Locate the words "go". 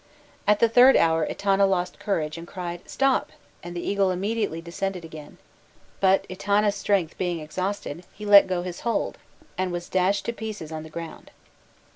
8.47-8.63